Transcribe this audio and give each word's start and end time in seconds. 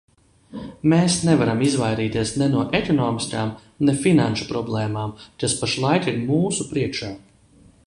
Mēs 0.93 1.17
nevaram 1.27 1.59
izvairīties 1.67 2.31
ne 2.43 2.47
no 2.53 2.63
ekonomiskām, 2.79 3.53
ne 3.89 3.95
finanšu 4.07 4.49
problēmām, 4.55 5.15
kas 5.45 5.57
pašlaik 5.63 6.11
ir 6.15 6.21
mūsu 6.33 6.69
priekšā. 6.75 7.13